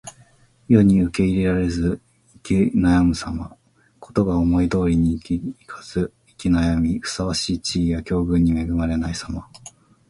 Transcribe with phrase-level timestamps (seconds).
[0.67, 2.01] 世に受け入れられず
[2.33, 2.39] 行
[2.71, 3.55] き悩むさま。
[3.99, 9.47] 事が思い通りにいかず行き悩み、ふさわしい地位や境遇に恵まれないさま。